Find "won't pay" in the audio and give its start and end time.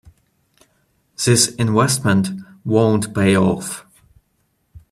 2.65-3.37